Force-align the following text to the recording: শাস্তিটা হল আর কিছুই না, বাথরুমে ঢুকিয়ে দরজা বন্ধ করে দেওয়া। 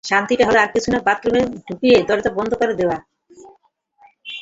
শাস্তিটা 0.03 0.43
হল 0.47 0.57
আর 0.63 0.69
কিছুই 0.73 0.91
না, 0.93 0.99
বাথরুমে 1.07 1.41
ঢুকিয়ে 1.67 1.95
দরজা 2.09 2.29
বন্ধ 2.37 2.51
করে 2.61 2.73
দেওয়া। 2.79 2.97